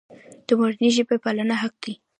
د 0.47 0.49
مورنۍ 0.59 0.89
ژبې 0.97 1.15
پالنه 1.23 1.55
حق 1.61 1.75
دی. 1.83 1.93